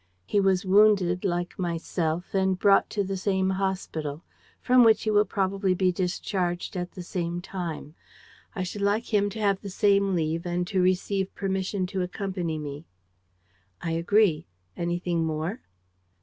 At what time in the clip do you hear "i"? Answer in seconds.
8.55-8.63, 13.79-13.91